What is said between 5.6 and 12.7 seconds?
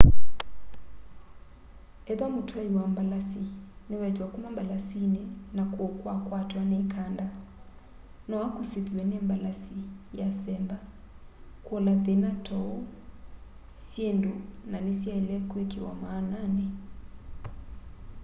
kũũ kwakwatwa nĩ ĩkanda no akũsĩthwe nĩ mbalasĩ yasemba.kũola thĩna ta